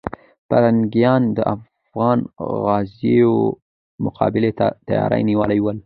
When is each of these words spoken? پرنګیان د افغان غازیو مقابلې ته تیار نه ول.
پرنګیان 0.49 1.21
د 1.37 1.39
افغان 1.55 2.19
غازیو 2.63 3.33
مقابلې 4.05 4.51
ته 4.59 4.67
تیار 4.87 5.11
نه 5.27 5.35
ول. 5.65 5.77